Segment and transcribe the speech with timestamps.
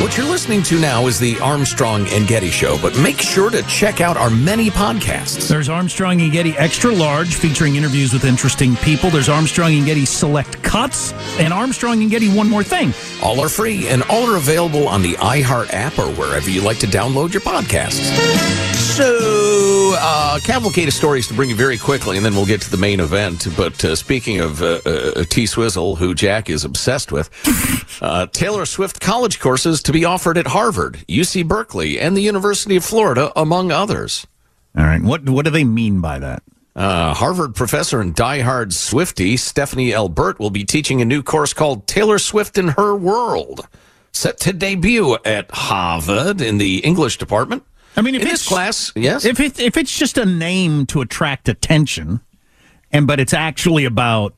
[0.00, 3.62] What you're listening to now is the Armstrong and Getty Show, but make sure to
[3.62, 5.48] check out our many podcasts.
[5.48, 9.08] There's Armstrong and Getty Extra Large, featuring interviews with interesting people.
[9.08, 12.92] There's Armstrong and Getty Select Cuts, and Armstrong and Getty One More Thing.
[13.22, 16.78] All are free and all are available on the iHeart app or wherever you like
[16.80, 18.12] to download your podcasts.
[18.74, 19.53] So,
[19.96, 22.76] uh, cavalcade of stories to bring you very quickly, and then we'll get to the
[22.76, 23.46] main event.
[23.56, 27.30] But uh, speaking of uh, uh, T Swizzle, who Jack is obsessed with,
[28.02, 32.76] uh, Taylor Swift college courses to be offered at Harvard, UC Berkeley, and the University
[32.76, 34.26] of Florida, among others.
[34.76, 35.02] All right.
[35.02, 36.42] What, what do they mean by that?
[36.76, 41.86] Uh, Harvard professor and diehard Swiftie Stephanie Elbert will be teaching a new course called
[41.86, 43.68] Taylor Swift in Her World,
[44.10, 47.62] set to debut at Harvard in the English department.
[47.96, 49.24] I mean, if in it's this class, yes.
[49.24, 52.20] If it, if it's just a name to attract attention,
[52.90, 54.34] and but it's actually about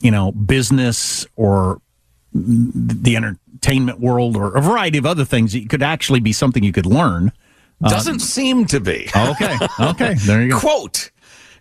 [0.00, 1.80] you know business or
[2.32, 6.72] the entertainment world or a variety of other things, it could actually be something you
[6.72, 7.32] could learn.
[7.82, 9.08] Doesn't um, seem to be.
[9.14, 9.56] Okay.
[9.80, 10.14] Okay.
[10.14, 10.58] There you go.
[10.58, 11.10] Quote.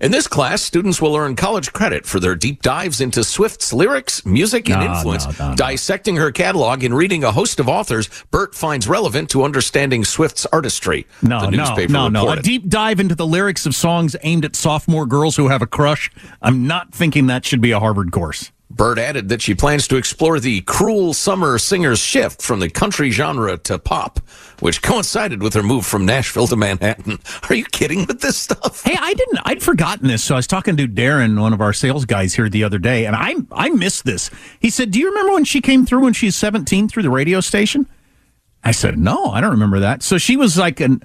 [0.02, 4.26] In this class, students will earn college credit for their deep dives into Swift's lyrics,
[4.26, 5.56] music, and No, influence, no, no, no.
[5.56, 10.46] dissecting her catalog and reading a host of authors Burt finds relevant to understanding Swift's
[10.48, 11.08] artistry.
[11.22, 12.30] No, the no, newspaper no, no.
[12.30, 15.68] A deep dive into the lyrics of songs aimed at sophomore girls who have a
[15.68, 16.12] crush.
[16.42, 18.52] I'm not thinking that should be a Harvard course.
[18.70, 23.12] Burt added that she plans to explore the cruel summer singer's shift from the country
[23.12, 24.20] genre to pop,
[24.60, 27.20] which coincided with her move from Nashville to Manhattan.
[27.50, 28.84] Are you kidding with this stuff?
[28.84, 29.40] Hey, I didn't.
[29.46, 30.24] I'd forgotten this.
[30.24, 33.06] So I was talking to Darren, one of our sales guys here the other day,
[33.06, 34.32] and I I missed this.
[34.60, 37.10] He said, "Do you remember when she came through when she was 17 through the
[37.10, 37.88] radio station?"
[38.64, 41.04] I said, "No, I don't remember that." So she was like an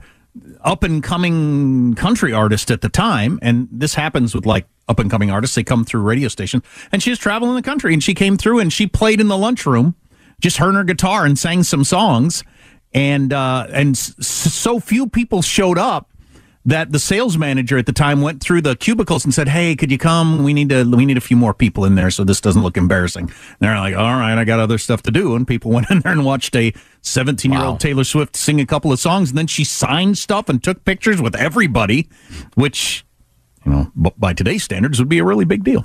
[0.62, 5.10] up and coming country artist at the time, and this happens with like up and
[5.10, 5.54] coming artists.
[5.56, 6.62] They come through radio station,
[6.92, 9.38] and she was traveling the country, and she came through and she played in the
[9.38, 9.94] lunchroom,
[10.40, 12.44] just her and her guitar, and sang some songs,
[12.92, 16.08] and uh, and s- so few people showed up
[16.66, 19.90] that the sales manager at the time went through the cubicles and said, "Hey, could
[19.90, 20.42] you come?
[20.44, 22.76] We need to we need a few more people in there so this doesn't look
[22.76, 25.90] embarrassing." And they're like, "All right, I got other stuff to do." And people went
[25.90, 27.78] in there and watched a 17-year-old Wow.
[27.78, 31.20] Taylor Swift sing a couple of songs and then she signed stuff and took pictures
[31.22, 32.08] with everybody,
[32.54, 33.04] which
[33.64, 35.84] you know, b- by today's standards would be a really big deal.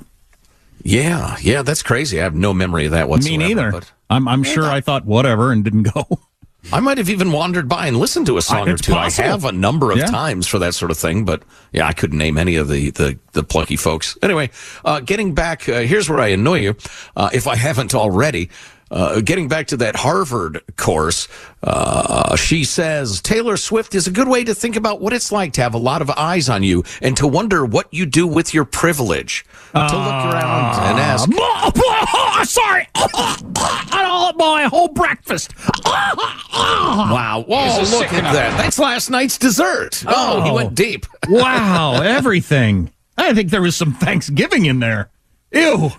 [0.82, 2.20] Yeah, yeah, that's crazy.
[2.20, 3.38] I have no memory of that whatsoever.
[3.38, 3.70] Me neither.
[3.72, 6.06] But I'm I'm sure I thought whatever and didn't go.
[6.72, 8.92] I might have even wandered by and listened to a song I- or two.
[8.92, 9.24] possible.
[9.28, 10.06] I have a number of Yeah.
[10.06, 11.42] times for that sort of thing, but
[11.72, 14.16] yeah, I couldn't name any of the the, the plucky folks.
[14.22, 14.50] Anyway,
[14.84, 16.76] uh, getting back, uh, here's where I annoy you,
[17.16, 18.50] uh, if I haven't already.
[18.90, 21.26] Uh, getting back to that Harvard course,
[21.64, 25.52] uh, she says Taylor Swift is a good way to think about what it's like
[25.54, 28.54] to have a lot of eyes on you and to wonder what you do with
[28.54, 29.44] your privilege.
[29.74, 31.28] to look around and ask,
[32.48, 35.52] Sorry, I don't my whole breakfast.
[36.56, 37.44] Wow!
[37.46, 37.82] Whoa!
[37.98, 38.56] Look at that.
[38.56, 40.02] That's last night's dessert.
[40.06, 40.54] Oh, he Oh.
[40.54, 41.06] went deep.
[41.28, 42.90] wow, everything.
[43.18, 45.10] I think there was some Thanksgiving in there.
[45.52, 45.90] Ew.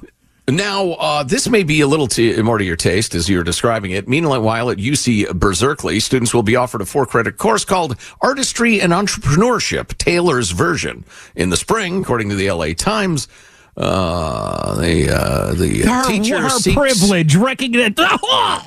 [0.50, 2.08] Now, uh, this may be a little
[2.42, 4.08] more to your taste as you're describing it.
[4.08, 8.94] Meanwhile, at UC Berkeley, students will be offered a four credit course called Artistry and
[8.94, 11.04] Entrepreneurship, Taylor's version.
[11.36, 13.28] In the spring, according to the LA Times,
[13.76, 17.94] uh, the, uh, the Her, teacher her seeks- privilege, recognize.
[18.00, 18.62] Oh,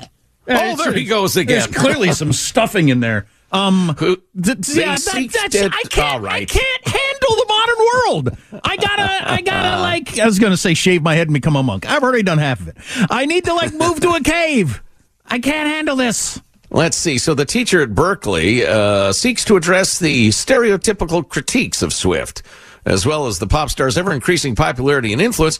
[0.47, 1.71] Oh, there he goes There's again.
[1.73, 3.25] clearly some stuffing in there.
[3.51, 5.97] Um, Who- th- yeah, that, that's, I can't.
[6.13, 6.41] all right.
[6.43, 7.00] I can't handle the modern
[7.93, 8.37] world.
[8.63, 9.31] I gotta.
[9.31, 10.19] I gotta like.
[10.19, 11.89] I was gonna say shave my head and become a monk.
[11.89, 12.77] I've already done half of it.
[13.09, 14.81] I need to like move to a cave.
[15.25, 16.41] I can't handle this.
[16.69, 17.17] Let's see.
[17.17, 22.43] So the teacher at Berkeley uh, seeks to address the stereotypical critiques of Swift,
[22.85, 25.59] as well as the pop star's ever increasing popularity and influence.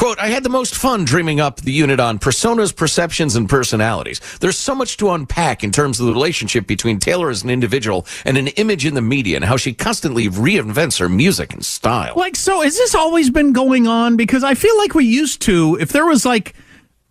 [0.00, 4.18] Quote, I had the most fun dreaming up the unit on personas, perceptions, and personalities.
[4.40, 8.06] There's so much to unpack in terms of the relationship between Taylor as an individual
[8.24, 12.14] and an image in the media and how she constantly reinvents her music and style.
[12.16, 14.16] Like, so has this always been going on?
[14.16, 16.54] Because I feel like we used to, if there was like,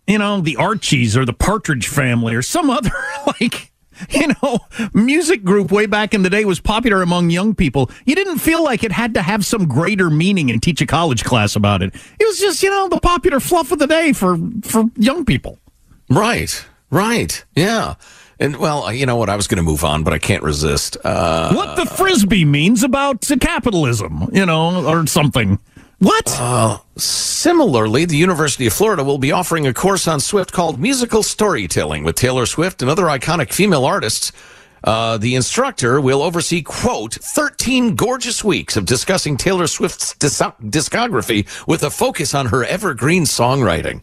[0.08, 2.90] you know, the Archies or the Partridge Family or some other,
[3.40, 3.70] like,
[4.10, 4.58] you know,
[4.92, 7.90] music group way back in the day was popular among young people.
[8.04, 11.24] You didn't feel like it had to have some greater meaning and teach a college
[11.24, 11.94] class about it.
[12.18, 15.58] It was just, you know, the popular fluff of the day for, for young people.
[16.08, 17.44] Right, right.
[17.54, 17.94] Yeah.
[18.40, 19.28] And well, you know what?
[19.28, 20.96] I was going to move on, but I can't resist.
[21.04, 25.58] Uh, what the frisbee means about capitalism, you know, or something.
[26.00, 26.82] What?
[26.96, 32.04] Similarly, the University of Florida will be offering a course on Swift called Musical Storytelling
[32.04, 34.32] with Taylor Swift and other iconic female artists.
[34.82, 41.46] Uh, the instructor will oversee, quote, 13 gorgeous weeks of discussing Taylor Swift's dis- discography
[41.68, 44.00] with a focus on her evergreen songwriting.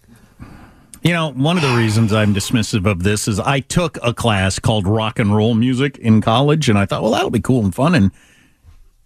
[1.01, 4.59] You know, one of the reasons I'm dismissive of this is I took a class
[4.59, 7.73] called rock and roll music in college, and I thought, well, that'll be cool and
[7.73, 7.95] fun.
[7.95, 8.11] And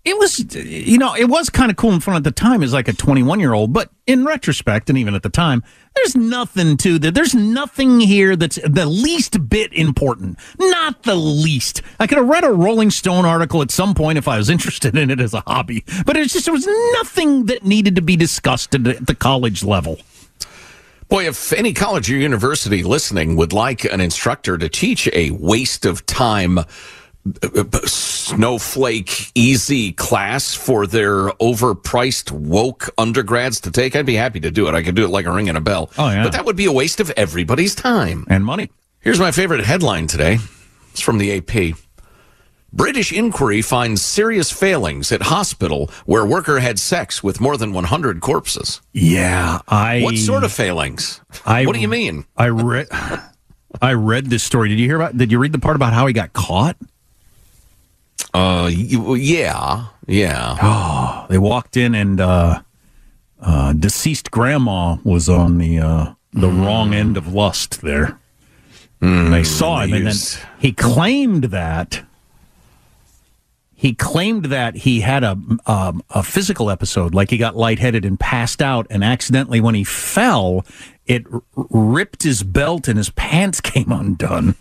[0.03, 2.73] it was, you know, it was kind of cool and fun at the time as
[2.73, 3.71] like a 21 year old.
[3.71, 5.63] But in retrospect, and even at the time,
[5.95, 7.13] there's nothing to that.
[7.13, 10.39] There's nothing here that's the least bit important.
[10.57, 11.83] Not the least.
[11.99, 14.97] I could have read a Rolling Stone article at some point if I was interested
[14.97, 18.15] in it as a hobby, but it's just, there was nothing that needed to be
[18.15, 19.99] discussed at the- college level.
[21.09, 25.85] Boy, if any college or university listening would like an instructor to teach a waste
[25.85, 26.59] of time
[27.87, 34.67] snowflake easy class for their overpriced woke undergrads to take, I'd be happy to do
[34.67, 34.75] it.
[34.75, 35.89] I could do it like a ring and a bell.
[35.97, 36.23] Oh, yeah.
[36.23, 38.25] But that would be a waste of everybody's time.
[38.29, 38.69] And money.
[38.99, 40.37] Here's my favorite headline today.
[40.91, 41.77] It's from the AP.
[42.73, 48.21] British inquiry finds serious failings at hospital where worker had sex with more than 100
[48.21, 48.81] corpses.
[48.93, 50.01] Yeah, I.
[50.01, 51.19] What sort of failings?
[51.45, 52.25] I- what do you mean?
[52.37, 52.87] I read.
[53.81, 54.69] I read this story.
[54.69, 55.17] Did you hear about?
[55.17, 56.77] Did you read the part about how he got caught?
[58.33, 61.25] Uh, yeah, yeah.
[61.29, 62.61] They walked in and uh,
[63.41, 68.19] uh, deceased grandma was on the uh, the wrong end of lust there.
[69.01, 70.15] and they saw him, and then
[70.59, 72.03] he claimed that
[73.73, 78.19] he claimed that he had a um, a physical episode, like he got lightheaded and
[78.19, 80.65] passed out, and accidentally when he fell,
[81.05, 84.55] it r- ripped his belt and his pants came undone,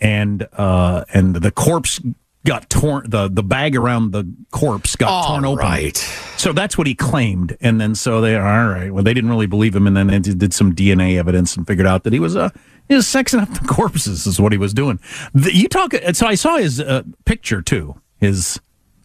[0.00, 2.00] and uh, and the corpse
[2.46, 3.08] got torn.
[3.10, 5.58] the The bag around the corpse got torn open.
[5.58, 5.96] right.
[6.36, 8.92] So that's what he claimed, and then so they all right.
[8.92, 11.86] Well, they didn't really believe him, and then they did some DNA evidence and figured
[11.86, 12.50] out that he was uh,
[12.88, 15.00] he was sexing up the corpses is what he was doing.
[15.34, 15.92] The, you talk.
[16.12, 18.60] So I saw his uh, picture too, his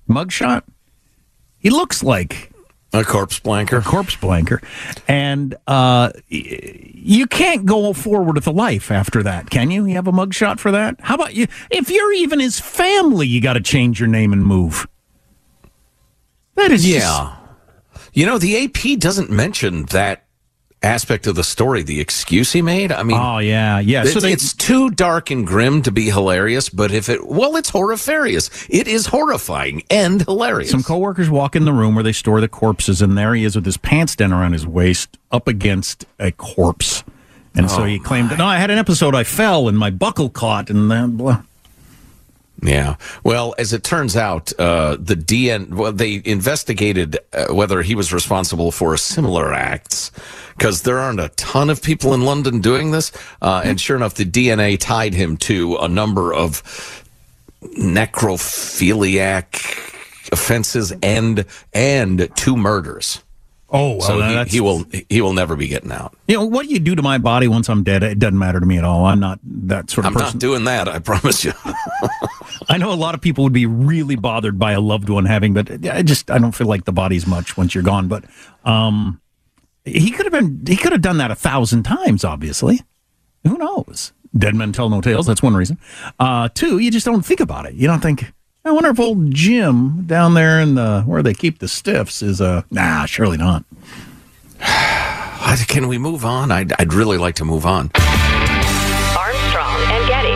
[0.08, 0.62] mugshot.
[1.58, 2.52] He looks like
[2.94, 3.82] A corpse blanker.
[3.82, 4.62] corpse blanker,
[5.08, 9.86] and uh, you can't go forward with a life after that, can you?
[9.86, 10.98] You have a mugshot for that.
[11.00, 11.48] How about you?
[11.72, 14.88] If you're even his family, you got to change your name and move.
[16.56, 17.36] That is just- Yeah.
[18.14, 20.26] You know, the AP doesn't mention that
[20.84, 22.92] aspect of the story, the excuse he made.
[22.92, 24.04] I mean, Oh yeah, yeah.
[24.04, 27.56] it's, So they, it's too dark and grim to be hilarious, but if it, well,
[27.56, 28.68] it's horrifarious.
[28.70, 30.72] It is horrifying and hilarious.
[30.72, 33.56] some coworkers walk in the room where they store the corpses, and there he is
[33.56, 37.04] with his pants down around his waist, up against a corpse.
[37.56, 39.14] And so he claimed, "No, I had an episode.
[39.14, 41.44] I fell and my buckle caught, and then blah."
[42.64, 42.96] Yeah.
[43.24, 48.14] Well, as it turns out, uh, the DN, well, they investigated uh, whether he was
[48.14, 50.12] responsible for similar acts
[50.58, 53.12] because there aren't a ton of people in London doing this.
[53.42, 56.62] Uh, and sure enough, the DNA tied him to a number of
[57.78, 59.46] necrophiliac
[60.32, 63.24] offenses and and two murders.
[63.76, 66.16] Oh, well, So he, he will he will never be getting out.
[66.28, 68.60] You know what do you do to my body once I'm dead, it doesn't matter
[68.60, 69.06] to me at all.
[69.06, 70.36] I'm not that sort of I'm person.
[70.38, 70.88] not doing that.
[70.88, 71.54] I promise you.
[72.70, 75.54] I know a lot of people would be really bothered by a loved one having,
[75.56, 78.08] but I just I don't feel like the body's much once you're gone.
[78.08, 78.26] But
[78.64, 79.20] um,
[79.86, 82.24] he could have been he could have done that a thousand times.
[82.24, 82.82] Obviously,
[83.44, 84.14] who knows?
[84.36, 85.28] Dead men tell no tales.
[85.28, 85.78] That's one reason.
[86.20, 87.76] Uh, two, you just don't think about it.
[87.76, 88.34] You don't think.
[88.66, 92.40] I wonder if old Jim down there in the where they keep the stiffs is
[92.40, 93.66] uh nah, surely not.
[95.68, 96.52] Can we move on?
[96.52, 97.92] I'd, I'd really like to move on.
[99.18, 100.30] Armstrong and Getty.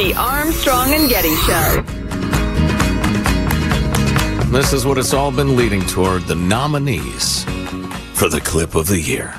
[0.00, 1.97] The Armstrong and Getty Show.
[4.50, 7.44] This is what it's all been leading toward the nominees
[8.14, 9.34] for the clip of the year.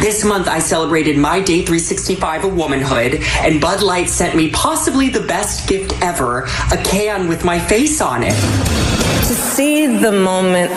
[0.00, 5.08] This month, I celebrated my day 365 of womanhood, and Bud Light sent me possibly
[5.08, 8.34] the best gift ever a can with my face on it.
[8.34, 10.72] To see the moment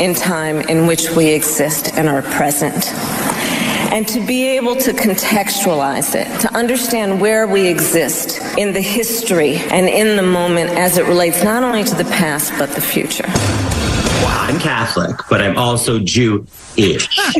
[0.00, 2.90] in time in which we exist and are present,
[3.92, 9.56] and to be able to contextualize it, to understand where we exist in the history
[9.56, 13.26] and in the moment as it relates not only to the past but the future.
[13.26, 17.16] I'm Catholic, but I'm also Jew-ish.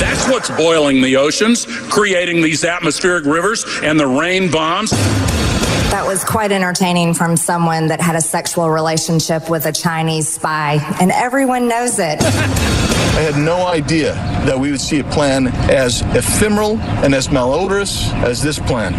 [0.00, 4.90] That's what's boiling the oceans, creating these atmospheric rivers and the rain bombs.
[4.90, 10.78] That was quite entertaining from someone that had a sexual relationship with a Chinese spy,
[11.00, 12.18] and everyone knows it.
[13.16, 14.14] I had no idea
[14.46, 18.92] that we would see a plan as ephemeral and as malodorous as this plan.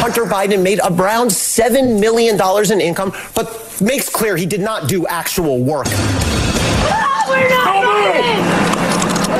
[0.00, 2.40] Hunter Biden made around $7 million
[2.72, 5.86] in income, but makes clear he did not do actual work.
[5.86, 8.44] We're not moving!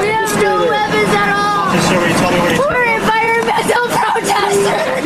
[0.01, 1.73] We have no weapons at all!
[2.61, 5.05] We're environmental protesters!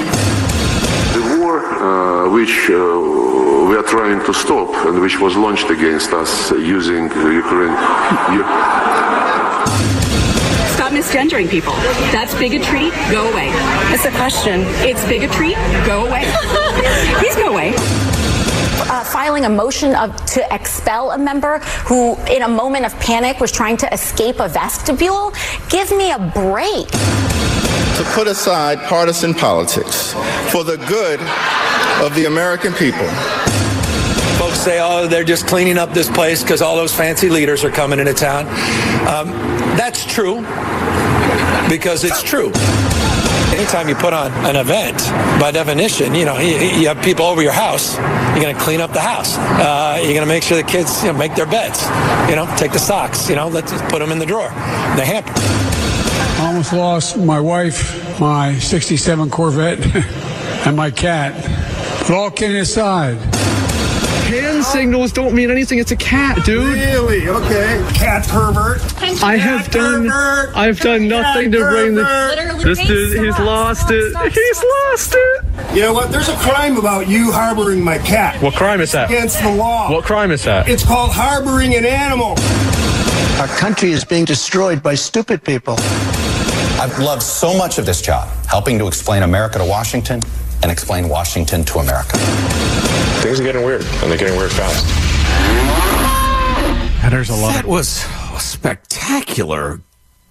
[1.14, 3.33] The war uh, which uh,
[3.74, 7.74] we are trying to stop and which was launched against us using Ukraine.
[10.76, 11.72] Stop misgendering people.
[12.14, 12.90] That's bigotry.
[13.10, 13.48] Go away.
[13.90, 14.60] That's a question.
[14.88, 15.54] It's bigotry.
[15.84, 16.22] Go away.
[17.18, 17.72] Please go away.
[17.74, 23.40] Uh, filing a motion of, to expel a member who, in a moment of panic,
[23.40, 25.32] was trying to escape a vestibule.
[25.68, 26.86] Give me a break.
[27.98, 30.12] To put aside partisan politics
[30.52, 31.18] for the good
[32.04, 33.08] of the American people.
[34.54, 37.98] Say, oh, they're just cleaning up this place because all those fancy leaders are coming
[37.98, 38.46] into town.
[39.06, 39.28] Um,
[39.76, 40.40] that's true
[41.68, 42.50] because it's true.
[43.54, 44.98] Anytime you put on an event,
[45.38, 48.80] by definition, you know, you, you have people over your house, you're going to clean
[48.80, 49.36] up the house.
[49.36, 51.82] Uh, you're going to make sure the kids you know, make their beds.
[52.28, 55.04] You know, take the socks, you know, let's just put them in the drawer, the
[55.04, 55.32] hamper.
[55.36, 59.78] I almost lost my wife, my 67 Corvette,
[60.66, 61.34] and my cat.
[62.00, 63.18] But all kidding aside,
[64.34, 65.78] Hand signals don't mean anything.
[65.78, 66.74] It's a cat, dude.
[66.74, 67.28] Really?
[67.28, 67.86] Okay.
[67.94, 68.80] Cat pervert.
[69.22, 70.10] I have done.
[70.10, 72.60] I've done nothing to bring the.
[72.64, 74.16] This dude, he's lost it.
[74.32, 75.44] He's lost it.
[75.76, 76.10] You know what?
[76.10, 78.42] There's a crime about you harboring my cat.
[78.42, 79.08] What crime is that?
[79.08, 79.90] Against the law.
[79.90, 80.68] What crime is that?
[80.68, 82.34] It's called harboring an animal.
[83.40, 85.76] Our country is being destroyed by stupid people.
[86.80, 90.20] I've loved so much of this job, helping to explain America to Washington
[90.62, 92.16] and explain Washington to America.
[93.24, 94.84] Things are getting weird, and they're getting weird fast.
[97.10, 97.54] there's a lot.
[97.54, 98.04] That was
[98.34, 99.80] a spectacular,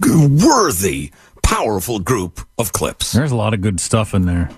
[0.04, 3.12] g- worthy, powerful group of clips.
[3.12, 4.52] There's a lot of good stuff in there.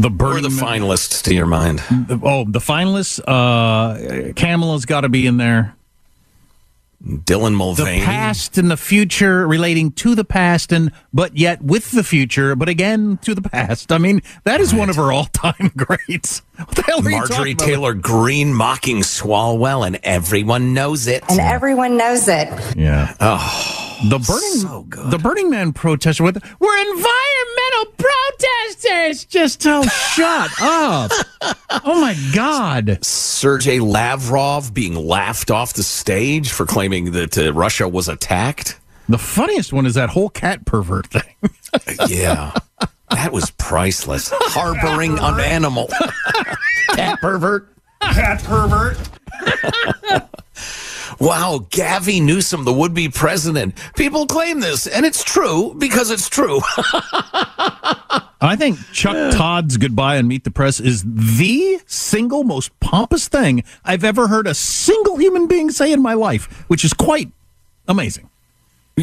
[0.00, 1.78] The Who are Burning the finalists to your mind?
[2.08, 3.20] The- oh, the finalists.
[3.20, 5.76] Uh, Kamala's got to be in there.
[7.04, 8.00] Dylan Mulvaney.
[8.00, 12.56] The past and the future relating to the past and but yet with the future,
[12.56, 13.92] but again to the past.
[13.92, 16.42] I mean, that is one of her all-time greats.
[16.56, 17.64] What the hell are you Marjorie talking about?
[17.66, 21.22] Taylor Greene mocking Swalwell, and everyone knows it.
[21.30, 22.48] And everyone knows it.
[22.76, 23.14] Yeah.
[23.20, 26.78] Oh, the Burning so the Burning Man protester with we're
[27.68, 29.24] environmental protesters.
[29.24, 31.10] Just oh, shut up!
[31.84, 33.04] Oh my God!
[33.04, 38.78] Sergey Lavrov being laughed off the stage for claiming that uh, Russia was attacked.
[39.08, 41.34] The funniest one is that whole cat pervert thing.
[42.08, 42.52] yeah,
[43.10, 44.30] that was priceless.
[44.32, 45.88] Harboring an animal.
[46.90, 47.68] cat pervert.
[48.00, 48.98] Cat pervert.
[51.20, 53.74] Wow, Gavi Newsom, the would-be president.
[53.96, 56.60] People claim this, and it's true because it's true.
[58.40, 63.64] I think Chuck Todd's goodbye and Meet the Press is the single most pompous thing
[63.84, 67.32] I've ever heard a single human being say in my life, which is quite
[67.88, 68.30] amazing.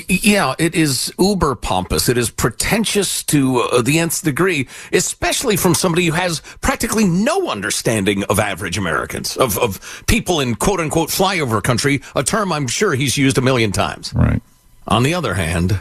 [0.09, 2.09] Yeah, it is uber pompous.
[2.09, 7.49] It is pretentious to uh, the nth degree, especially from somebody who has practically no
[7.49, 12.67] understanding of average Americans, of, of people in quote unquote flyover country, a term I'm
[12.67, 14.13] sure he's used a million times.
[14.13, 14.41] Right.
[14.87, 15.79] On the other hand,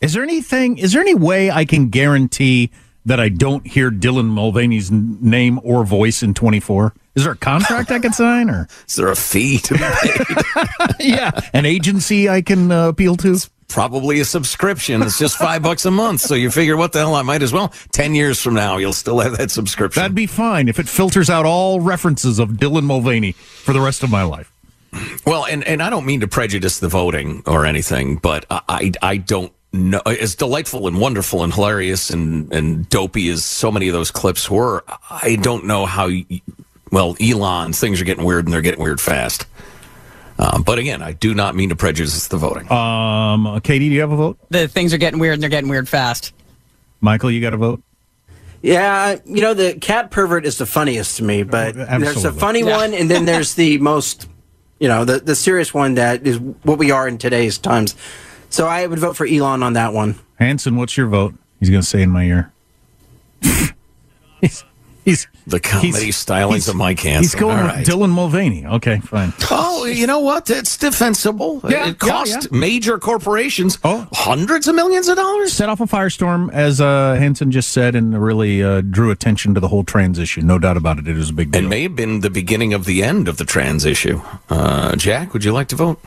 [0.00, 0.78] Is there anything?
[0.78, 2.70] Is there any way I can guarantee
[3.06, 6.94] that I don't hear Dylan Mulvaney's name or voice in 24?
[7.14, 10.96] Is there a contract I can sign, or is there a fee to be paid?
[11.00, 13.36] yeah, an agency I can uh, appeal to?
[13.68, 15.02] Probably a subscription.
[15.02, 16.22] It's just five bucks a month.
[16.22, 17.14] So you figure, what the hell?
[17.14, 17.72] I might as well.
[17.92, 20.00] Ten years from now, you'll still have that subscription.
[20.00, 24.02] That'd be fine if it filters out all references of Dylan Mulvaney for the rest
[24.02, 24.52] of my life.
[25.24, 29.18] Well, and, and I don't mean to prejudice the voting or anything, but I, I,
[29.18, 30.00] don't know.
[30.00, 34.50] As delightful and wonderful and hilarious and, and dopey as so many of those clips
[34.50, 36.26] were, I don't know how, y-
[36.90, 39.46] well, Elon, things are getting weird and they're getting weird fast.
[40.38, 42.70] Um, but again, I do not mean to prejudice the voting.
[42.72, 44.38] Um, Katie, do you have a vote?
[44.48, 46.32] The things are getting weird and they're getting weird fast.
[47.00, 47.82] Michael, you got a vote?
[48.62, 52.60] Yeah, you know the cat pervert is the funniest to me, but there's a funny
[52.60, 52.76] Yeah.
[52.76, 54.28] one, and then there's the most,
[54.78, 57.94] you know, the the serious one that is what we are in today's times.
[58.50, 60.18] So I would vote for Elon on that one.
[60.38, 61.34] Hanson, what's your vote?
[61.58, 62.52] He's going to say in my ear.
[64.40, 64.64] he's,
[65.04, 67.22] he's the comedy stylings of Mike Hanson.
[67.22, 67.86] He's going with right.
[67.86, 68.66] Dylan Mulvaney.
[68.66, 69.32] Okay, fine.
[69.50, 70.48] Oh, you know what?
[70.50, 71.60] It's defensible.
[71.68, 72.58] Yeah, it cost yeah, yeah.
[72.58, 75.52] major corporations hundreds of millions of dollars.
[75.52, 79.60] Set off a firestorm, as uh, Hanson just said, and really uh, drew attention to
[79.60, 80.40] the whole trans issue.
[80.42, 81.08] No doubt about it.
[81.08, 81.60] It is a big deal.
[81.60, 84.20] And may have been the beginning of the end of the trans issue.
[84.48, 86.00] Uh, Jack, would you like to vote?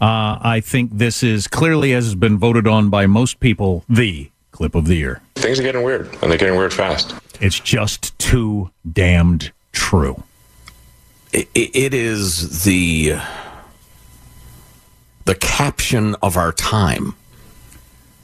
[0.00, 4.30] Uh, I think this is clearly, as has been voted on by most people, the
[4.52, 5.20] clip of the year.
[5.36, 7.14] Things are getting weird, and they're getting weird fast.
[7.40, 10.22] It's just too damned true.
[11.32, 13.14] it, it is the
[15.24, 17.14] the caption of our time.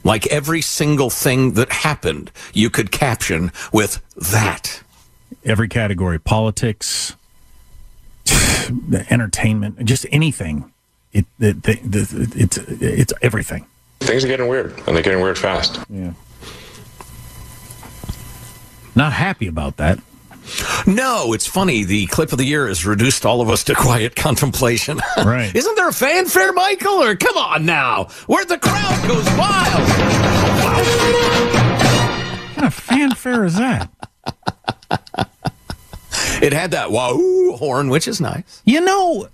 [0.03, 4.81] Like every single thing that happened, you could caption with that.
[5.43, 7.15] Every category politics,
[9.09, 10.71] entertainment, just anything.
[11.13, 13.65] It, it, the, the, it's, it's everything.
[13.99, 15.79] Things are getting weird, and they're getting weird fast.
[15.89, 16.13] Yeah.
[18.95, 19.99] Not happy about that.
[20.87, 21.83] No, it's funny.
[21.83, 24.99] The clip of the year has reduced all of us to quiet contemplation.
[25.17, 25.53] Right.
[25.53, 27.03] Isn't there a fanfare, Michael?
[27.03, 29.89] Or come on now, where the crowd goes wild.
[32.47, 33.89] What kind of fanfare is that?
[36.41, 37.13] It had that wow
[37.57, 38.61] horn, which is nice.
[38.63, 39.27] You know,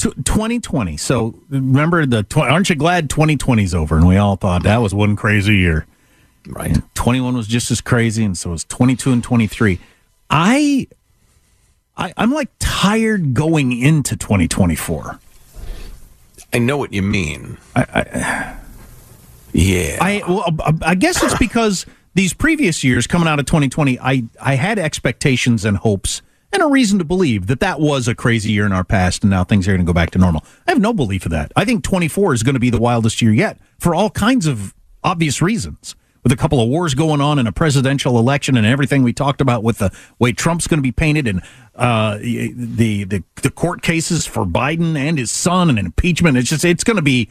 [0.00, 0.96] t- 2020.
[0.96, 3.96] So remember the tw- aren't you glad 2020 is over?
[3.96, 5.86] And we all thought that was one crazy year.
[6.48, 6.78] Right.
[6.94, 9.78] 21 was just as crazy, and so was 22 and 23.
[10.30, 10.86] I,
[11.96, 15.20] I I'm like tired going into 2024.
[16.52, 17.58] I know what you mean.
[17.76, 18.56] I, I
[19.52, 19.98] yeah.
[20.00, 24.54] I well, I guess it's because these previous years coming out of 2020, I I
[24.54, 28.66] had expectations and hopes and a reason to believe that that was a crazy year
[28.66, 30.44] in our past, and now things are going to go back to normal.
[30.66, 31.52] I have no belief of that.
[31.56, 34.74] I think 24 is going to be the wildest year yet for all kinds of
[35.04, 35.94] obvious reasons.
[36.22, 39.40] With a couple of wars going on and a presidential election and everything we talked
[39.40, 41.40] about with the way Trump's going to be painted and
[41.74, 46.62] uh, the, the the court cases for Biden and his son and impeachment, it's just
[46.62, 47.30] it's going to be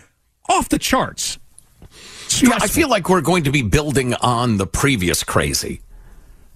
[0.50, 1.38] off the charts.
[2.42, 5.82] Yeah, I feel like we're going to be building on the previous crazy.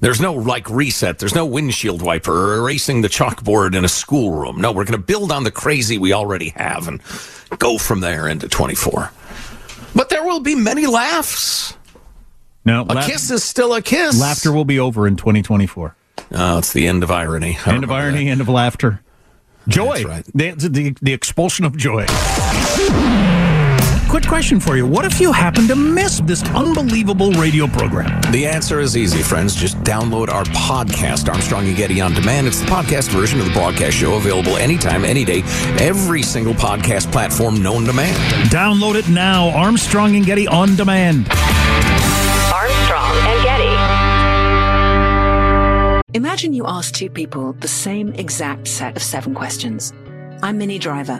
[0.03, 1.17] There's no like reset.
[1.19, 4.59] There's no windshield wiper or erasing the chalkboard in a schoolroom.
[4.59, 7.01] No, we're going to build on the crazy we already have and
[7.57, 9.11] go from there into 24.
[9.95, 11.77] But there will be many laughs.
[12.65, 14.19] No, A laugh- kiss is still a kiss.
[14.19, 15.95] Laughter will be over in 2024.
[16.33, 17.57] Oh, it's the end of irony.
[17.65, 19.01] I End of irony, end of laughter.
[19.69, 20.03] Joy.
[20.35, 22.05] The, the, the expulsion of joy.
[24.13, 24.85] Quick question for you.
[24.85, 28.21] What if you happen to miss this unbelievable radio program?
[28.31, 29.55] The answer is easy, friends.
[29.55, 32.45] Just download our podcast, Armstrong and Getty on Demand.
[32.45, 35.39] It's the podcast version of the broadcast show, available anytime, any day,
[35.79, 38.13] every single podcast platform known to man.
[38.49, 39.49] Download it now.
[39.49, 41.27] Armstrong and Getty on demand.
[42.53, 43.43] Armstrong and
[46.03, 46.19] Getty.
[46.19, 49.91] Imagine you ask two people the same exact set of seven questions.
[50.43, 51.19] I'm Minnie Driver.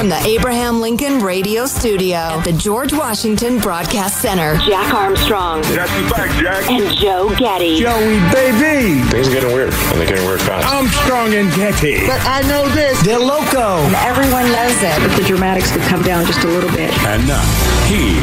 [0.00, 5.62] From the Abraham Lincoln Radio Studio at the George Washington Broadcast Center, Jack Armstrong.
[5.62, 6.70] Jack's back, Jack.
[6.70, 7.80] And Joe Getty.
[7.80, 9.02] Joey, baby.
[9.10, 10.66] Things are getting weird, and they're getting weird fast.
[10.72, 12.06] Armstrong and Getty.
[12.06, 12.98] But I know this.
[13.02, 13.76] They're loco.
[13.76, 14.98] And everyone knows it.
[15.06, 16.90] But the dramatics could come down just a little bit.
[17.04, 17.44] And now,
[17.84, 18.16] he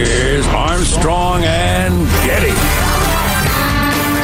[0.00, 2.73] is Armstrong and Getty.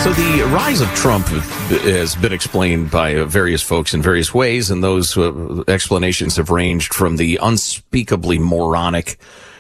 [0.02, 4.82] So the rise of Trump has been explained by various folks in various ways, and
[4.82, 9.18] those uh, explanations have ranged from the unspeakably moronic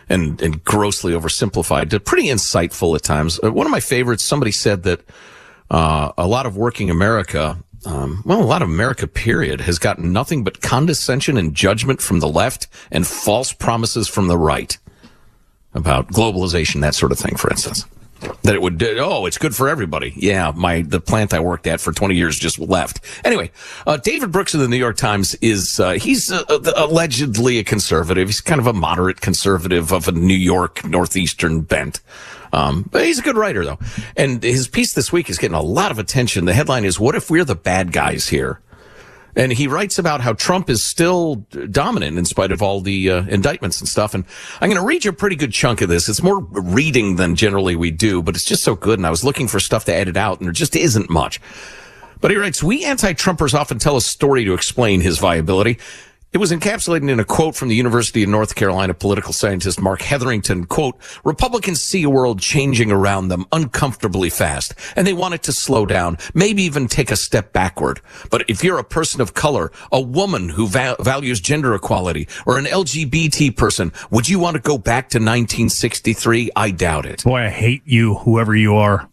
[0.08, 3.38] and, and grossly oversimplified to pretty insightful at times.
[3.44, 5.02] Uh, one of my favorites, somebody said that
[5.70, 10.10] uh, a lot of working America, um, well, a lot of America, period, has gotten
[10.10, 14.78] nothing but condescension and judgment from the left and false promises from the right
[15.74, 17.84] about globalization, that sort of thing, for instance
[18.42, 20.12] that it would oh it's good for everybody.
[20.16, 23.00] Yeah my the plant i worked at for 20 years just left.
[23.24, 23.50] Anyway
[23.86, 26.44] uh, david brooks of the new york times is uh, he's uh,
[26.76, 28.28] allegedly a conservative.
[28.28, 32.00] He's kind of a moderate conservative of a new york northeastern bent.
[32.52, 33.78] Um, but he's a good writer though.
[34.16, 36.44] And his piece this week is getting a lot of attention.
[36.44, 38.60] The headline is what if we're the bad guys here
[39.36, 41.36] and he writes about how Trump is still
[41.70, 44.14] dominant in spite of all the uh, indictments and stuff.
[44.14, 44.24] And
[44.60, 46.08] I'm going to read you a pretty good chunk of this.
[46.08, 48.98] It's more reading than generally we do, but it's just so good.
[48.98, 51.40] And I was looking for stuff to edit out, and there just isn't much.
[52.20, 55.78] But he writes, we anti-Trumpers often tell a story to explain his viability.
[56.32, 60.02] It was encapsulated in a quote from the University of North Carolina political scientist Marc
[60.02, 65.42] Hetherington, quote, Republicans see a world changing around them uncomfortably fast, and they want it
[65.42, 68.00] to slow down, maybe even take a step backward.
[68.30, 72.58] But if you're a person of color, a woman who va- values gender equality, or
[72.58, 76.50] an LGBT person, would you want to go back to 1963?
[76.54, 77.24] I doubt it.
[77.24, 79.08] Boy, I hate you, whoever you are.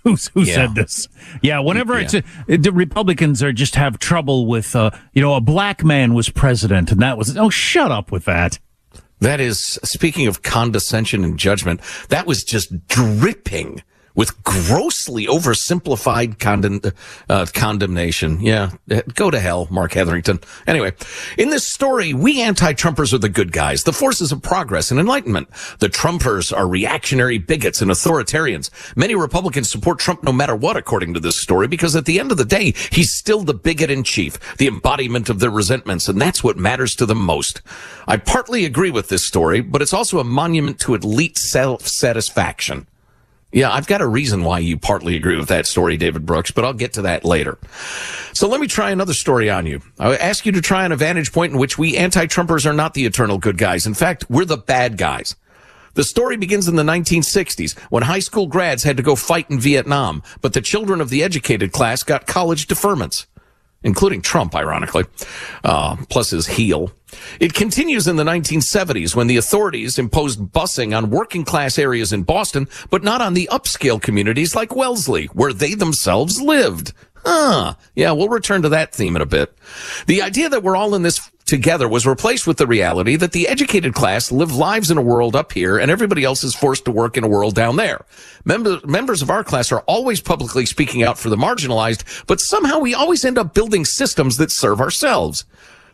[0.04, 0.54] who, who yeah.
[0.54, 1.08] said this?
[1.42, 2.08] Yeah, whenever yeah.
[2.10, 6.14] it's a, the Republicans are just have trouble with, uh, you know, a black man
[6.14, 8.58] was president, and that was oh, shut up with that.
[9.20, 11.82] That is speaking of condescension and judgment.
[12.08, 13.82] That was just dripping
[14.20, 16.78] with grossly oversimplified condemn,
[17.30, 18.38] uh, condemnation.
[18.42, 18.72] Yeah,
[19.14, 20.40] go to hell, Marc Hetherington.
[20.66, 20.92] Anyway,
[21.38, 25.48] in this story, we anti-Trumpers are the good guys, the forces of progress and enlightenment.
[25.78, 28.68] The Trumpers are reactionary bigots and authoritarians.
[28.94, 32.30] Many Republicans support Trump no matter what, according to this story, because at the end
[32.30, 36.20] of the day, he's still the bigot in chief, the embodiment of their resentments, and
[36.20, 37.62] that's what matters to them most.
[38.06, 42.86] I partly agree with this story, but it's also a monument to elite self-satisfaction.
[43.52, 46.64] Yeah, I've got a reason why you partly agree with that story, David Brooks, but
[46.64, 47.58] I'll get to that later.
[48.32, 49.80] So let me try another story on you.
[49.98, 52.94] I ask you to try on a vantage point in which we anti-Trumpers are not
[52.94, 53.86] the eternal good guys.
[53.86, 55.34] In fact, we're the bad guys.
[55.94, 59.58] The story begins in the 1960s when high school grads had to go fight in
[59.58, 63.26] Vietnam, but the children of the educated class got college deferments
[63.82, 65.04] including Trump, ironically,
[65.64, 66.92] uh, plus his heel.
[67.40, 72.22] It continues in the 1970s when the authorities imposed busing on working class areas in
[72.22, 76.92] Boston, but not on the upscale communities like Wellesley, where they themselves lived.
[77.24, 77.74] Huh.
[77.94, 79.54] Yeah, we'll return to that theme in a bit.
[80.06, 83.46] The idea that we're all in this together was replaced with the reality that the
[83.46, 86.90] educated class live lives in a world up here and everybody else is forced to
[86.90, 88.06] work in a world down there.
[88.44, 92.78] Member, members of our class are always publicly speaking out for the marginalized, but somehow
[92.78, 95.44] we always end up building systems that serve ourselves.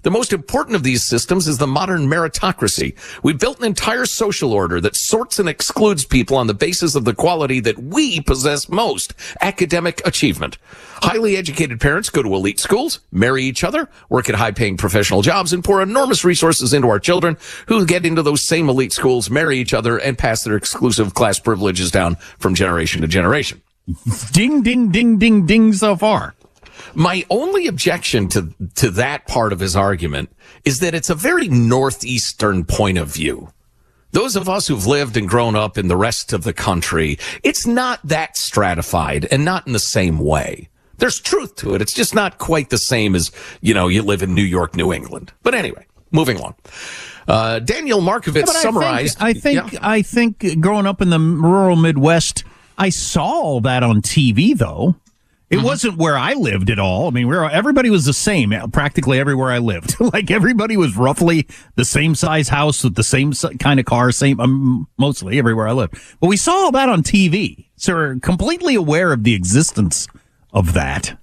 [0.03, 2.95] The most important of these systems is the modern meritocracy.
[3.23, 7.05] We built an entire social order that sorts and excludes people on the basis of
[7.05, 10.59] the quality that we possess most, academic achievement.
[11.03, 15.23] Highly educated parents go to elite schools, marry each other, work at high paying professional
[15.23, 19.31] jobs, and pour enormous resources into our children who get into those same elite schools,
[19.31, 23.63] marry each other, and pass their exclusive class privileges down from generation to generation.
[24.33, 26.35] ding, ding, ding, ding, ding so far.
[26.95, 30.31] My only objection to, to that part of his argument
[30.65, 33.53] is that it's a very northeastern point of view.
[34.13, 37.67] Those of us who've lived and grown up in the rest of the country, it's
[37.67, 40.69] not that stratified and not in the same way.
[40.99, 41.83] There's truth to it.
[41.83, 44.93] It's just not quite the same as, you know, you live in New York, New
[44.93, 45.33] England.
[45.43, 46.55] But anyway, moving on.
[47.29, 49.19] Uh, Daniel Markovits yeah, summarized.
[49.21, 49.79] I think, I think, yeah.
[49.83, 52.45] I think growing up in the rural Midwest,
[52.79, 54.95] I saw all that on TV though.
[55.49, 55.65] It mm-hmm.
[55.65, 57.07] wasn't where I lived at all.
[57.07, 59.95] I mean, where everybody was the same practically everywhere I lived.
[60.13, 64.41] like everybody was roughly the same size house with the same kind of car, same
[64.41, 65.95] um, mostly everywhere I lived.
[66.19, 70.09] But we saw all that on TV, so we're completely aware of the existence
[70.53, 71.17] of that.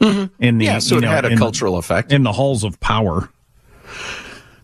[0.00, 0.42] Mm-hmm.
[0.42, 3.30] In the, yeah, so it know, had a cultural effect in the halls of power.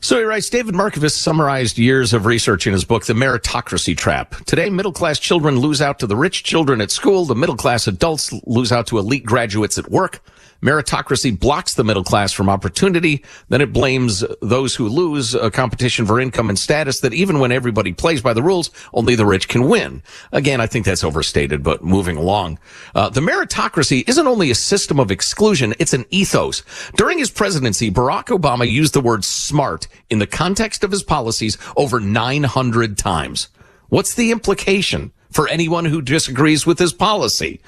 [0.06, 4.36] So he writes, David Markovits summarized years of research in his book, The Meritocracy Trap.
[4.44, 7.24] Today, middle class children lose out to the rich children at school.
[7.24, 10.20] The middle class adults lose out to elite graduates at work.
[10.62, 13.24] Meritocracy blocks the middle class from opportunity.
[13.48, 17.52] Then it blames those who lose a competition for income and status that even when
[17.52, 20.02] everybody plays by the rules, only the rich can win.
[20.32, 22.58] Again, I think that's overstated, but moving along.
[22.94, 26.62] Uh, the meritocracy isn't only a system of exclusion, it's an ethos.
[26.96, 31.58] During his presidency, Barack Obama used the word smart in the context of his policies
[31.76, 33.48] over 900 times.
[33.88, 37.60] What's the implication for anyone who disagrees with his policy?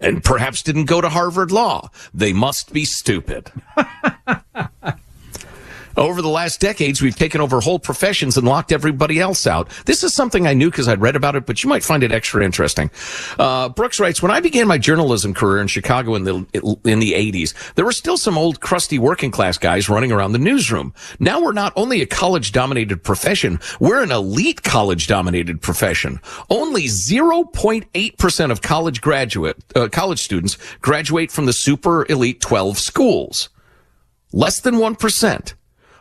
[0.00, 1.90] And perhaps didn't go to Harvard Law.
[2.12, 3.52] They must be stupid.
[5.98, 9.68] Over the last decades, we've taken over whole professions and locked everybody else out.
[9.84, 12.12] This is something I knew because I'd read about it, but you might find it
[12.12, 12.88] extra interesting.
[13.36, 16.36] Uh, Brooks writes, when I began my journalism career in Chicago in the,
[16.84, 20.38] in the 80s, there were still some old crusty working class guys running around the
[20.38, 20.94] newsroom.
[21.18, 26.20] Now we're not only a college dominated profession, we're an elite college dominated profession.
[26.48, 33.48] Only 0.8% of college graduate, uh, college students graduate from the super elite 12 schools.
[34.32, 35.54] Less than 1%.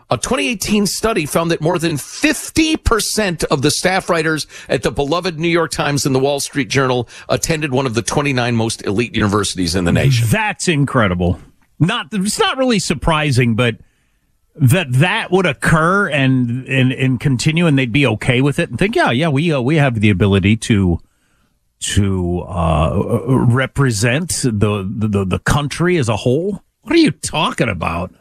[0.10, 5.38] A 2018 study found that more than 50% of the staff writers at the beloved
[5.38, 9.14] New York Times and the Wall Street Journal attended one of the 29 most elite
[9.16, 10.26] universities in the nation.
[10.30, 11.42] That's incredible.
[11.78, 13.76] Not, it's not really surprising, but
[14.56, 18.80] that that would occur and, and, and continue and they'd be okay with it and
[18.80, 21.00] think, yeah, yeah, we, uh, we have the ability to,
[21.80, 26.64] to, uh, represent the, the, the country as a whole.
[26.84, 28.14] What are you talking about?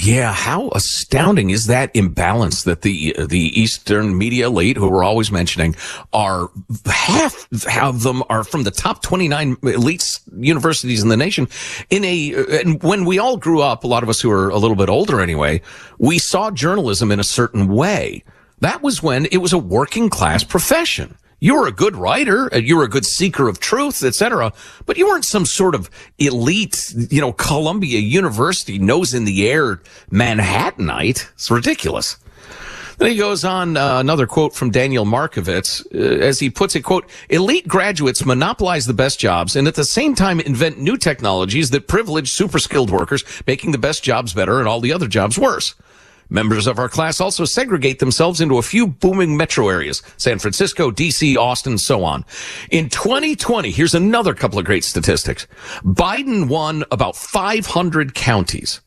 [0.00, 5.32] Yeah, how astounding is that imbalance that the the Eastern media elite, who we're always
[5.32, 5.74] mentioning,
[6.12, 6.50] are
[6.86, 7.48] half
[7.82, 11.48] of them are from the top 29 elite universities in the nation.
[11.90, 14.58] In a and when we all grew up, a lot of us who are a
[14.58, 15.60] little bit older anyway,
[15.98, 18.22] we saw journalism in a certain way.
[18.60, 22.76] That was when it was a working class profession you were a good writer, you
[22.76, 24.52] were a good seeker of truth, etc.
[24.86, 29.80] But you weren't some sort of elite, you know, Columbia University nose in the air
[30.10, 31.30] Manhattanite.
[31.32, 32.16] It's ridiculous.
[32.98, 36.82] Then he goes on uh, another quote from Daniel Markovits uh, as he puts it,
[36.82, 41.70] quote, elite graduates monopolize the best jobs and at the same time invent new technologies
[41.70, 45.38] that privilege super skilled workers, making the best jobs better and all the other jobs
[45.38, 45.76] worse.
[46.30, 50.90] Members of our class also segregate themselves into a few booming metro areas, San Francisco,
[50.90, 52.24] DC, Austin, so on.
[52.70, 55.46] In 2020, here's another couple of great statistics.
[55.82, 58.80] Biden won about 500 counties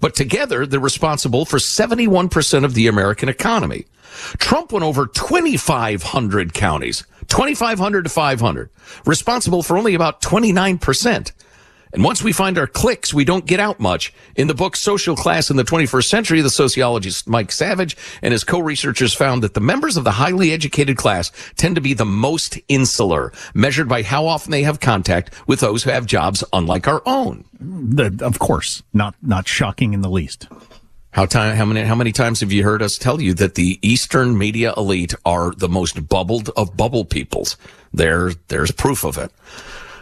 [0.00, 3.86] but together they're responsible for 71% of the American economy.
[4.38, 8.70] Trump won over 2,500 counties, 2,500 to 500,
[9.04, 11.32] responsible for only about 29%.
[11.92, 14.12] And once we find our clicks, we don't get out much.
[14.34, 18.44] In the book Social Class in the 21st Century, the sociologist Mike Savage and his
[18.44, 22.58] co-researchers found that the members of the highly educated class tend to be the most
[22.68, 27.02] insular, measured by how often they have contact with those who have jobs unlike our
[27.06, 27.44] own.
[27.58, 30.48] The, of course, not not shocking in the least.
[31.10, 31.56] How time?
[31.56, 31.82] How many?
[31.82, 35.52] How many times have you heard us tell you that the Eastern media elite are
[35.52, 37.56] the most bubbled of bubble peoples?
[37.94, 39.32] There, there's proof of it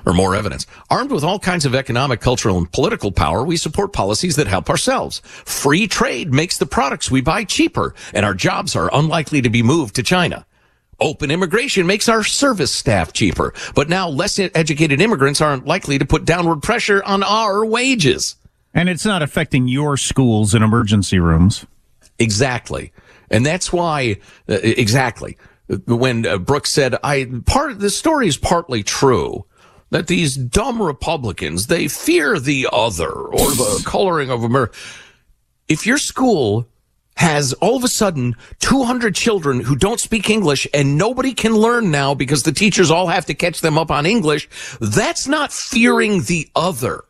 [0.06, 0.66] or more evidence.
[0.90, 4.68] Armed with all kinds of economic, cultural, and political power, we support policies that help
[4.70, 5.20] ourselves.
[5.24, 9.62] Free trade makes the products we buy cheaper, and our jobs are unlikely to be
[9.62, 10.46] moved to China.
[11.00, 16.04] Open immigration makes our service staff cheaper, but now less educated immigrants aren't likely to
[16.04, 18.36] put downward pressure on our wages.
[18.72, 21.66] And it's not affecting your schools and emergency rooms.
[22.18, 22.92] Exactly.
[23.30, 24.16] And that's why,
[24.48, 25.36] uh, exactly.
[25.86, 29.46] When uh, Brooks said, I, part of the story is partly true
[29.94, 34.76] that these dumb Republicans, they fear the other or the coloring of America.
[35.68, 36.66] If your school
[37.16, 41.92] has all of a sudden 200 children who don't speak English and nobody can learn
[41.92, 44.48] now because the teachers all have to catch them up on English,
[44.80, 47.04] that's not fearing the other.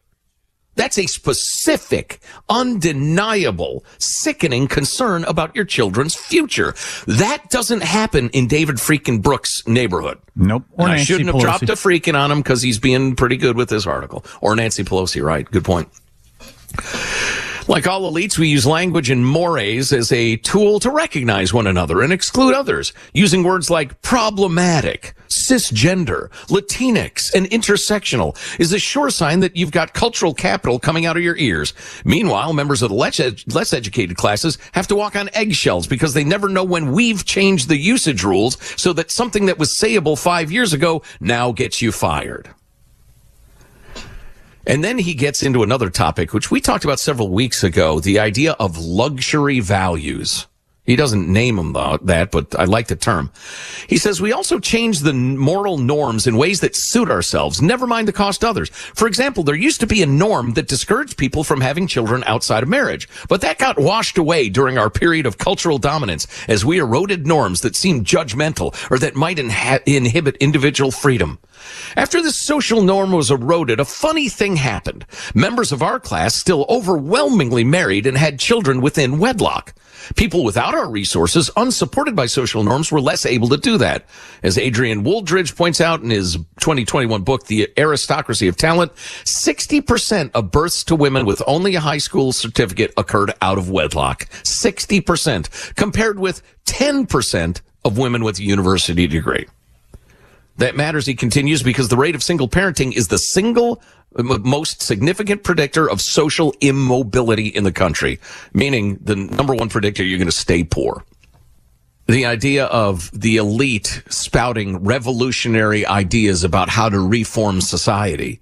[0.76, 6.74] That's a specific, undeniable, sickening concern about your children's future.
[7.06, 10.18] That doesn't happen in David freaking Brooks' neighborhood.
[10.36, 10.64] Nope.
[10.72, 13.68] Or I shouldn't have dropped a freaking on him because he's being pretty good with
[13.68, 14.24] this article.
[14.40, 15.48] Or Nancy Pelosi, right?
[15.50, 15.88] Good point.
[17.66, 22.02] Like all elites, we use language and mores as a tool to recognize one another
[22.02, 29.40] and exclude others, using words like problematic, cisgender, Latinx, and intersectional is a sure sign
[29.40, 31.72] that you've got cultural capital coming out of your ears.
[32.04, 36.12] Meanwhile, members of the less, ed- less educated classes have to walk on eggshells because
[36.12, 40.18] they never know when we've changed the usage rules so that something that was sayable
[40.18, 42.50] five years ago now gets you fired.
[44.66, 48.18] And then he gets into another topic, which we talked about several weeks ago, the
[48.18, 50.46] idea of luxury values.
[50.84, 51.72] He doesn't name them
[52.02, 53.30] that, but I like the term.
[53.88, 58.06] He says we also change the moral norms in ways that suit ourselves, never mind
[58.06, 58.68] the cost others.
[58.68, 62.62] For example, there used to be a norm that discouraged people from having children outside
[62.62, 66.78] of marriage, but that got washed away during our period of cultural dominance as we
[66.78, 71.38] eroded norms that seemed judgmental or that might inha- inhibit individual freedom.
[71.96, 75.06] After this social norm was eroded, a funny thing happened.
[75.34, 79.74] Members of our class still overwhelmingly married and had children within wedlock.
[80.16, 84.04] People without our resources, unsupported by social norms, were less able to do that.
[84.42, 90.50] As Adrian Wooldridge points out in his 2021 book, The Aristocracy of Talent, 60% of
[90.50, 94.26] births to women with only a high school certificate occurred out of wedlock.
[94.42, 99.46] 60%, compared with 10% of women with a university degree.
[100.58, 103.82] That matters, he continues, because the rate of single parenting is the single
[104.16, 108.20] most significant predictor of social immobility in the country,
[108.52, 111.04] meaning the number one predictor you're going to stay poor.
[112.06, 118.40] The idea of the elite spouting revolutionary ideas about how to reform society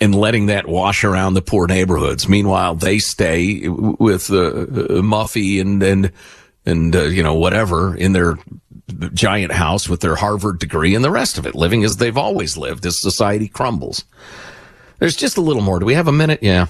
[0.00, 2.28] and letting that wash around the poor neighborhoods.
[2.28, 4.66] Meanwhile, they stay with uh,
[5.02, 6.12] Muffy and, and,
[6.66, 8.36] and, uh, you know, whatever in their
[9.12, 12.56] giant house with their Harvard degree and the rest of it, living as they've always
[12.56, 14.04] lived as society crumbles.
[14.98, 15.78] There's just a little more.
[15.78, 16.40] Do we have a minute?
[16.42, 16.66] Yeah.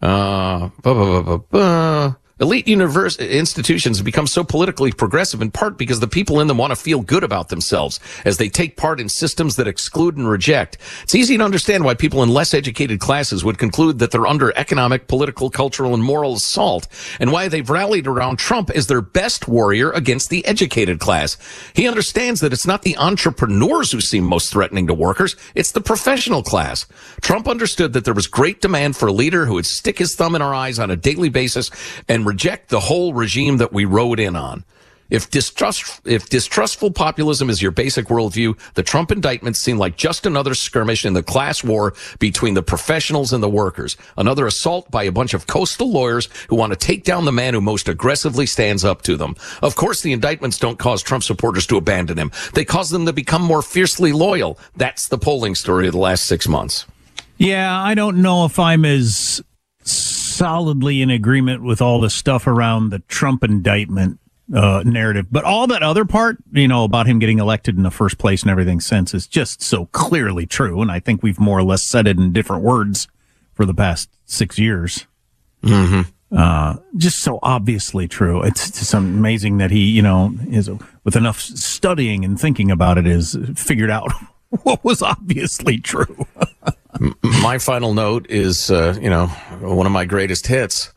[0.00, 5.78] Uh, buh, buh, buh, Elite university uh, institutions have become so politically progressive in part
[5.78, 8.98] because the people in them want to feel good about themselves as they take part
[8.98, 10.76] in systems that exclude and reject.
[11.04, 14.52] It's easy to understand why people in less educated classes would conclude that they're under
[14.58, 16.88] economic, political, cultural, and moral assault,
[17.20, 21.38] and why they've rallied around Trump as their best warrior against the educated class.
[21.74, 25.80] He understands that it's not the entrepreneurs who seem most threatening to workers, it's the
[25.80, 26.86] professional class.
[27.20, 30.34] Trump understood that there was great demand for a leader who would stick his thumb
[30.34, 31.70] in our eyes on a daily basis
[32.08, 34.64] and reject the whole regime that we rode in on.
[35.10, 40.24] If distrust, if distrustful populism is your basic worldview, the Trump indictments seem like just
[40.24, 43.98] another skirmish in the class war between the professionals and the workers.
[44.16, 47.52] Another assault by a bunch of coastal lawyers who want to take down the man
[47.52, 49.36] who most aggressively stands up to them.
[49.60, 52.32] Of course, the indictments don't cause Trump supporters to abandon him.
[52.54, 54.58] They cause them to become more fiercely loyal.
[54.76, 56.86] That's the polling story of the last six months.
[57.36, 59.42] Yeah, I don't know if I'm as
[60.32, 64.18] solidly in agreement with all the stuff around the Trump indictment
[64.54, 65.26] uh, narrative.
[65.30, 68.42] But all that other part, you know, about him getting elected in the first place
[68.42, 70.82] and everything since is just so clearly true.
[70.82, 73.08] And I think we've more or less said it in different words
[73.54, 75.06] for the past six years.
[75.62, 76.10] Mm-hmm.
[76.36, 78.42] Uh, just so obviously true.
[78.42, 80.70] It's just amazing that he, you know, is
[81.04, 84.10] with enough studying and thinking about it, is figured out
[84.62, 86.26] what was obviously true.
[87.22, 89.26] my final note is, uh, you know,
[89.60, 90.92] one of my greatest hits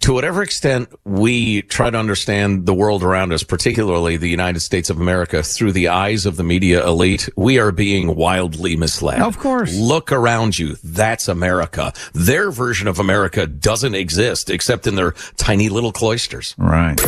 [0.00, 4.90] to whatever extent we try to understand the world around us, particularly the United States
[4.90, 9.20] of America, through the eyes of the media elite, we are being wildly misled.
[9.20, 9.76] Of course.
[9.76, 10.76] Look around you.
[10.84, 11.92] That's America.
[12.12, 16.54] Their version of America doesn't exist except in their tiny little cloisters.
[16.58, 16.98] Right.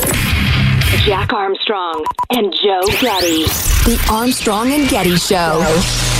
[1.05, 3.45] Jack Armstrong and Joe Getty.
[3.85, 6.20] The Armstrong and Getty Show.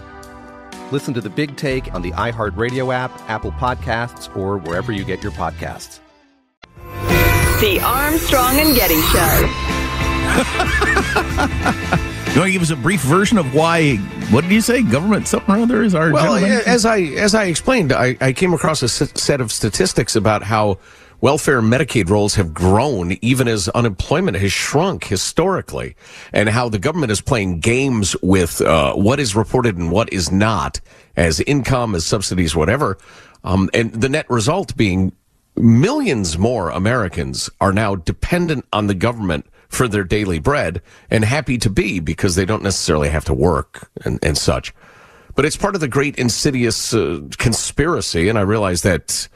[0.91, 5.23] Listen to the big take on the iHeartRadio app, Apple Podcasts, or wherever you get
[5.23, 5.99] your podcasts.
[7.61, 9.47] The Armstrong and Getty Show.
[12.31, 13.97] You want to give us a brief version of why?
[14.31, 14.83] What did you say?
[14.83, 16.13] Government something or other is our.
[16.13, 20.41] Well, as I as I explained, I, I came across a set of statistics about
[20.41, 20.77] how
[21.21, 25.95] welfare and Medicaid rolls have grown even as unemployment has shrunk historically,
[26.33, 30.31] and how the government is playing games with uh, what is reported and what is
[30.31, 30.81] not
[31.15, 32.97] as income, as subsidies, whatever.
[33.43, 35.13] Um, and the net result being
[35.55, 41.57] millions more Americans are now dependent on the government for their daily bread and happy
[41.57, 44.73] to be because they don't necessarily have to work and, and such.
[45.35, 48.27] But it's part of the great insidious uh, conspiracy.
[48.27, 49.29] And I realize that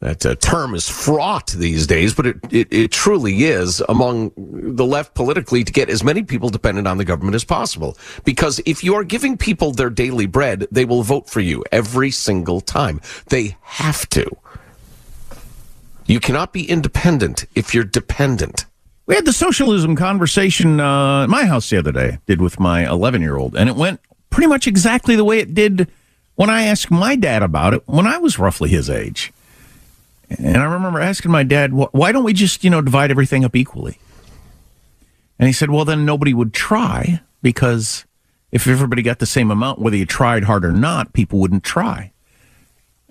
[0.00, 4.84] That uh, term is fraught these days, but it, it, it truly is among the
[4.84, 7.96] left politically to get as many people dependent on the government as possible.
[8.24, 12.10] Because if you are giving people their daily bread, they will vote for you every
[12.10, 13.00] single time.
[13.28, 14.26] They have to.
[16.06, 18.66] You cannot be independent if you're dependent.
[19.06, 22.86] We had the socialism conversation uh, at my house the other day, did with my
[22.88, 25.88] 11 year old, and it went pretty much exactly the way it did
[26.34, 29.32] when I asked my dad about it when I was roughly his age.
[30.38, 33.54] And I remember asking my dad, why don't we just, you know, divide everything up
[33.56, 33.98] equally?
[35.38, 38.04] And he said, well, then nobody would try because
[38.52, 42.12] if everybody got the same amount, whether you tried hard or not, people wouldn't try.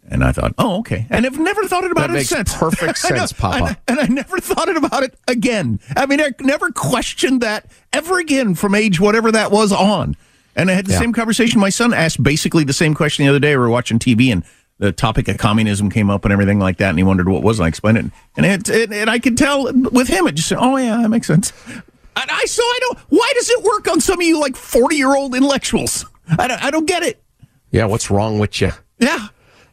[0.09, 1.07] And I thought, oh, okay.
[1.09, 2.53] And I've never thought about that it makes since.
[2.55, 3.77] perfect sense, Papa.
[3.87, 5.79] And, and I never thought about it again.
[5.95, 10.15] I mean, I never questioned that ever again from age whatever that was on.
[10.55, 10.99] And I had the Yeah.
[10.99, 11.59] same conversation.
[11.59, 13.55] My son asked basically the same question the other day.
[13.55, 14.43] We were watching TV and
[14.83, 16.89] the topic of communism came up and everything like that.
[16.89, 17.59] And he wondered what was.
[17.61, 18.05] I explained it.
[18.35, 21.09] And, it, it, and I could tell with him, it just said, oh, yeah, that
[21.09, 21.53] makes sense.
[21.67, 24.95] And I, so I don't, why does it work on some of you like 40
[24.95, 26.05] year old intellectuals?
[26.37, 27.23] I don't, I don't get it.
[27.71, 28.71] Yeah, what's wrong with you?
[28.99, 29.27] Yeah.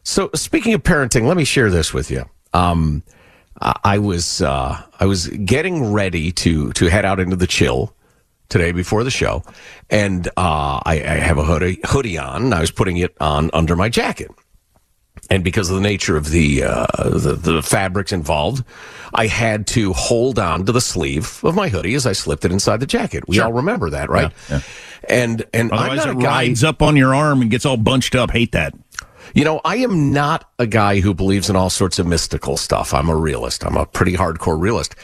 [0.04, 2.24] So speaking of parenting, let me share this with you.
[2.52, 3.02] Um,
[3.61, 7.94] I was uh, I was getting ready to to head out into the chill
[8.48, 9.44] today before the show,
[9.90, 12.44] and uh, I, I have a hoodie hoodie on.
[12.44, 14.30] And I was putting it on under my jacket,
[15.28, 18.64] and because of the nature of the uh, the, the fabrics involved,
[19.14, 22.52] I had to hold on to the sleeve of my hoodie as I slipped it
[22.52, 23.24] inside the jacket.
[23.28, 24.32] We all remember that, right?
[24.48, 24.61] Yeah.
[25.08, 27.64] And and I'm Otherwise, not it a guy rides up on your arm and gets
[27.66, 28.30] all bunched up.
[28.30, 28.74] Hate that.
[29.34, 32.92] you know, I am not a guy who believes in all sorts of mystical stuff.
[32.92, 33.64] I'm a realist.
[33.64, 34.94] I'm a pretty hardcore realist.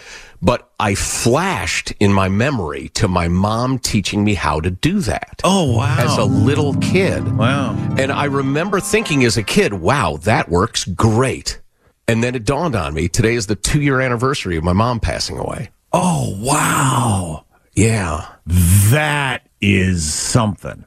[0.42, 5.40] But I flashed in my memory to my mom teaching me how to do that.
[5.44, 5.96] Oh, wow.
[5.98, 7.36] As a little kid.
[7.36, 7.72] Wow.
[7.98, 11.60] And I remember thinking as a kid, wow, that works great.
[12.08, 15.00] And then it dawned on me today is the two year anniversary of my mom
[15.00, 15.70] passing away.
[15.92, 17.44] Oh, wow.
[17.74, 18.26] Yeah.
[18.46, 20.84] That is something.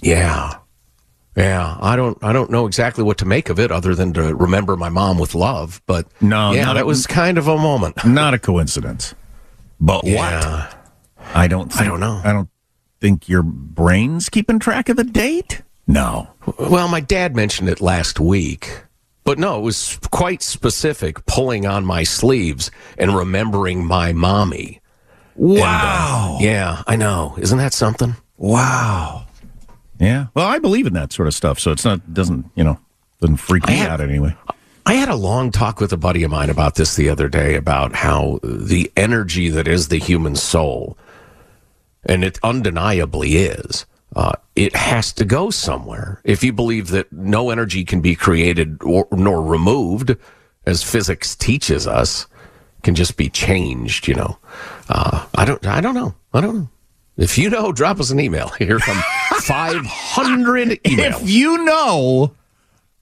[0.00, 0.58] Yeah.
[1.36, 4.34] Yeah, I don't I don't know exactly what to make of it other than to
[4.34, 8.04] remember my mom with love, but No, yeah, that a- was kind of a moment.
[8.06, 9.14] Not a coincidence.
[9.78, 10.60] But Yeah.
[10.60, 10.78] what?
[11.34, 11.70] I don't.
[11.70, 12.20] Think, I don't know.
[12.24, 12.48] I don't
[13.00, 15.60] think your brain's keeping track of the date.
[15.86, 16.28] No.
[16.58, 18.82] Well, my dad mentioned it last week,
[19.24, 24.80] but no, it was quite specific, pulling on my sleeves and remembering my mommy.
[25.36, 26.38] And, uh, Wow.
[26.40, 27.34] yeah, I know.
[27.38, 28.16] Isn't that something?
[28.38, 29.25] Wow.
[29.98, 30.26] Yeah.
[30.34, 32.78] Well, I believe in that sort of stuff, so it's not doesn't you know
[33.20, 34.34] doesn't freak me have- out anyway.
[34.88, 37.56] I had a long talk with a buddy of mine about this the other day
[37.56, 40.96] about how the energy that is the human soul,
[42.04, 43.84] and it undeniably is,
[44.14, 46.20] uh, it has to go somewhere.
[46.22, 50.14] If you believe that no energy can be created or, nor removed,
[50.66, 52.28] as physics teaches us,
[52.84, 54.38] can just be changed, you know.
[54.88, 55.66] Uh, I don't.
[55.66, 56.14] I don't know.
[56.32, 56.68] I don't know.
[57.16, 58.48] If you know, drop us an email.
[58.58, 59.02] Here come
[59.46, 61.22] 500 emails.
[61.22, 62.34] If you know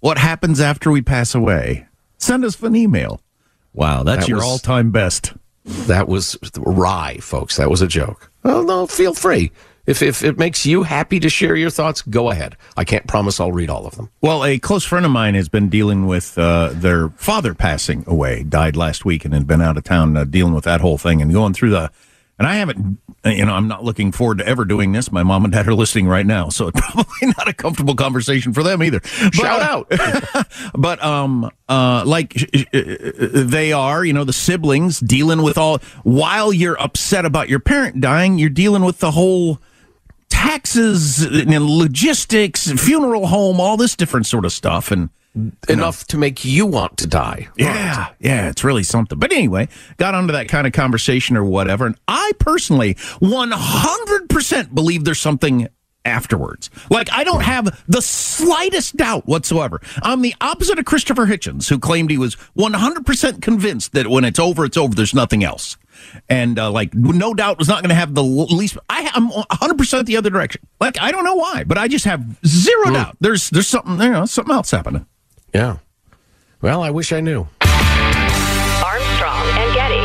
[0.01, 1.87] what happens after we pass away,
[2.19, 3.21] send us an email.
[3.73, 5.33] Wow, that's That your all-time best.
[5.65, 7.57] That was rye, folks.
[7.57, 8.31] That was a joke.
[8.43, 9.51] Well, no, feel free.
[9.87, 12.57] If, if it makes you happy to share your thoughts, go ahead.
[12.77, 14.11] I can't promise I'll read all of them.
[14.21, 18.43] Well, a close friend of mine has been dealing with uh, their father passing away,
[18.43, 21.23] died last week, and had been out of town uh, dealing with that whole thing
[21.23, 21.91] and going through the.
[22.39, 25.13] And I haven't, you know, I'm not looking forward to ever doing this.
[25.13, 28.53] My mom and dad are listening right now, so it's probably not a comfortable conversation
[28.53, 29.01] for them either.
[29.01, 29.95] But, Shout uh,
[30.35, 30.49] out.
[30.75, 32.35] but um uh like
[32.75, 32.81] uh,
[33.33, 38.01] they are you know the siblings dealing with all while you're upset about your parent
[38.01, 39.61] dying you're dealing with the whole
[40.29, 45.09] taxes and logistics funeral home all this different sort of stuff and
[45.69, 47.49] Enough to make you want to die.
[47.57, 49.19] yeah, yeah, it's really something.
[49.19, 55.05] But anyway, got onto that kind of conversation or whatever, and I personally 100% believe
[55.05, 55.69] there's something
[56.05, 56.71] afterwards.
[56.91, 59.81] Like I don't have the slightest doubt whatsoever.
[60.03, 64.39] I'm the opposite of Christopher Hitchens, who claimed he was 100% convinced that when it's
[64.39, 64.95] over, it's over.
[64.95, 65.77] There's nothing else.
[66.29, 68.77] And uh, like, no doubt was not going to have the least.
[68.91, 70.61] I, I'm 100 percent the other direction.
[70.81, 73.17] Like, I don't know why, but I just have zero doubt.
[73.21, 75.07] There's there's something you know something else happening.
[75.55, 75.77] Yeah.
[76.61, 77.47] Well, I wish I knew.
[77.63, 80.05] Armstrong and Getty.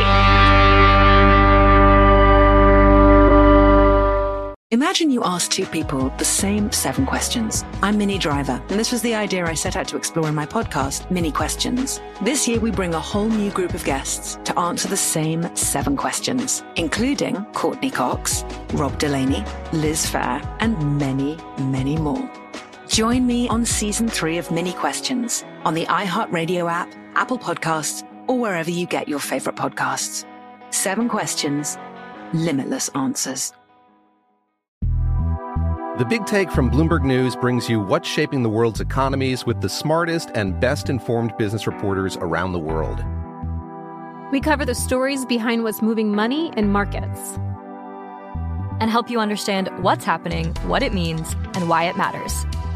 [4.72, 7.64] Imagine you ask two people the same seven questions.
[7.82, 10.46] I'm Minnie Driver, and this was the idea I set out to explore in my
[10.46, 12.00] podcast, Minnie Questions.
[12.22, 15.96] This year, we bring a whole new group of guests to answer the same seven
[15.96, 18.44] questions, including Courteney Cox,
[18.74, 22.30] Rob Delaney, Liz Phair, and many, many more.
[22.90, 28.36] Join me on season three of Minnie Questions on the iHeartRadio app, Apple Podcasts, or
[28.36, 30.24] wherever you get your favorite podcasts.
[30.70, 31.78] Seven questions,
[32.32, 33.52] limitless answers.
[35.98, 39.68] The Big Take from Bloomberg News brings you what's shaping the world's economies with the
[39.68, 43.04] smartest and best informed business reporters around the world.
[44.32, 47.38] We cover the stories behind what's moving money and markets
[48.80, 52.44] and help you understand what's happening, what it means, and why it matters